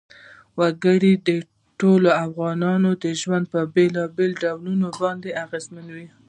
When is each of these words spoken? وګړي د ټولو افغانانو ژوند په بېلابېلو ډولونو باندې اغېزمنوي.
وګړي 0.59 1.13
د 1.27 1.29
ټولو 1.79 2.09
افغانانو 2.25 2.89
ژوند 3.21 3.45
په 3.53 3.59
بېلابېلو 3.73 4.37
ډولونو 4.43 4.87
باندې 5.01 5.29
اغېزمنوي. 5.43 6.07